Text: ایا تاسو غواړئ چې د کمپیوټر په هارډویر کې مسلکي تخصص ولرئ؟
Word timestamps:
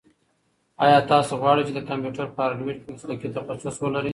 ایا 0.83 0.97
تاسو 1.11 1.33
غواړئ 1.41 1.63
چې 1.67 1.73
د 1.75 1.79
کمپیوټر 1.89 2.25
په 2.31 2.39
هارډویر 2.43 2.77
کې 2.81 2.93
مسلکي 2.95 3.27
تخصص 3.37 3.75
ولرئ؟ 3.79 4.09